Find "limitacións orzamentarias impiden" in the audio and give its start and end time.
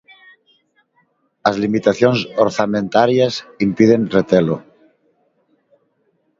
1.63-4.01